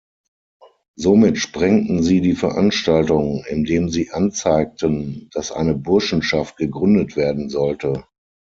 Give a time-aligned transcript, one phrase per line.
[0.95, 8.03] Somit sprengten sie die Veranstaltung, indem sie anzeigten, dass eine Burschenschaft gegründet werden sollte.